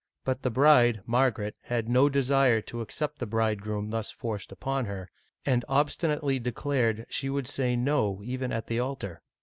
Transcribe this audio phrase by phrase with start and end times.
[0.23, 5.11] But the bride, Margaret, had no desire to accept the bridegroom thus forced upon her,
[5.45, 9.21] and obstinately declared she would say" no" even at the altar.